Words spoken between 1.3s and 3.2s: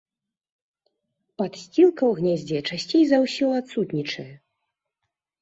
Падсцілка ў гняздзе часцей за